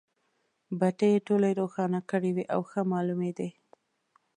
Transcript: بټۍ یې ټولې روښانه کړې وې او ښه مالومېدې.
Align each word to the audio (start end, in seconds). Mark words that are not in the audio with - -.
بټۍ 0.79 1.09
یې 1.15 1.23
ټولې 1.27 1.51
روښانه 1.59 1.99
کړې 2.09 2.29
وې 2.35 2.45
او 2.53 2.61
ښه 2.69 2.81
مالومېدې. 2.91 3.49